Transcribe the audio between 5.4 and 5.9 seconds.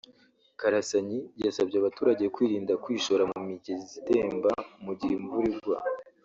igwa